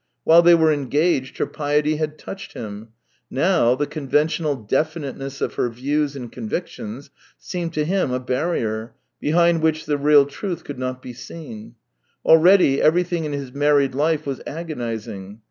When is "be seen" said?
11.03-11.75